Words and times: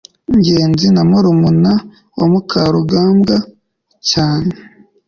ngenzi 0.37 0.85
ni 0.93 1.03
murumuna 1.09 1.73
wa 2.17 2.25
mukarugambwa 2.31 3.35
cyane 4.09 4.53